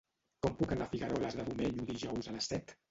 Com 0.45 0.55
puc 0.61 0.73
anar 0.77 0.87
a 0.89 0.91
Figueroles 0.95 1.39
de 1.41 1.47
Domenyo 1.53 1.89
dijous 1.95 2.31
a 2.35 2.39
les 2.39 2.55
set? 2.55 2.79